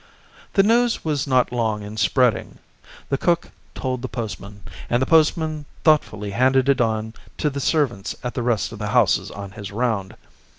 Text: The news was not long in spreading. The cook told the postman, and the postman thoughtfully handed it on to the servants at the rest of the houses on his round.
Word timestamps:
The 0.53 0.63
news 0.63 1.05
was 1.05 1.27
not 1.27 1.51
long 1.51 1.83
in 1.83 1.95
spreading. 1.95 2.57
The 3.09 3.19
cook 3.19 3.51
told 3.75 4.01
the 4.01 4.07
postman, 4.07 4.63
and 4.89 4.99
the 4.99 5.05
postman 5.05 5.65
thoughtfully 5.83 6.31
handed 6.31 6.69
it 6.69 6.81
on 6.81 7.13
to 7.37 7.51
the 7.51 7.59
servants 7.61 8.15
at 8.23 8.33
the 8.33 8.41
rest 8.41 8.71
of 8.71 8.79
the 8.79 8.87
houses 8.97 9.29
on 9.29 9.51
his 9.51 9.71
round. 9.71 10.15